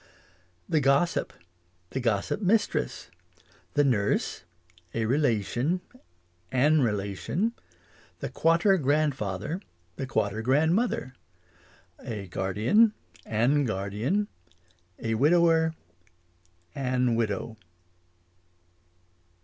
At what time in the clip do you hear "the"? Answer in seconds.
0.67-0.79, 1.91-1.99, 3.75-3.83, 8.17-8.29, 9.97-10.07